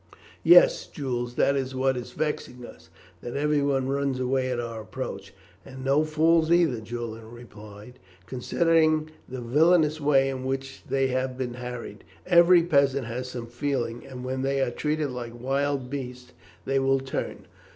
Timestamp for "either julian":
6.51-7.29